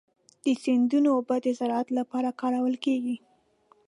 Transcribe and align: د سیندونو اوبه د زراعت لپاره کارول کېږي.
د 0.43 0.45
سیندونو 0.63 1.09
اوبه 1.15 1.35
د 1.45 1.47
زراعت 1.59 1.87
لپاره 1.99 2.29
کارول 2.41 2.75
کېږي. 2.85 3.17